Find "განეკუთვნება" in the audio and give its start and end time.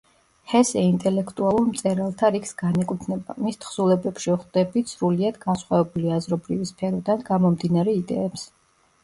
2.61-3.35